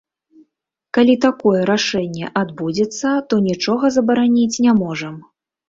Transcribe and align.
Калі 0.97 1.15
такое 1.25 1.59
рашэнне 1.71 2.31
адбудзецца, 2.43 3.07
то 3.29 3.35
нічога 3.51 3.95
забараніць 4.01 4.51
не 4.67 4.77
можам. 4.83 5.15